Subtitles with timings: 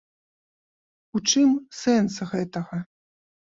[1.21, 1.49] У чым
[1.83, 2.85] сэнс гэтага?